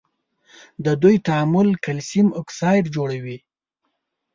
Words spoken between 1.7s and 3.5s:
کلسیم اکساید جوړوي.